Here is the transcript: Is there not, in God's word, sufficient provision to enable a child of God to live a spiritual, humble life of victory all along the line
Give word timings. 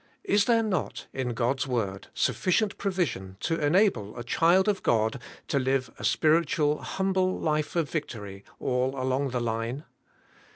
Is 0.23 0.45
there 0.45 0.63
not, 0.63 1.05
in 1.13 1.35
God's 1.35 1.67
word, 1.67 2.07
sufficient 2.15 2.79
provision 2.79 3.37
to 3.41 3.63
enable 3.63 4.17
a 4.17 4.23
child 4.23 4.67
of 4.67 4.81
God 4.81 5.21
to 5.47 5.59
live 5.59 5.91
a 5.99 6.03
spiritual, 6.03 6.79
humble 6.79 7.39
life 7.39 7.75
of 7.75 7.87
victory 7.87 8.43
all 8.59 8.99
along 8.99 9.29
the 9.29 9.39
line 9.39 9.83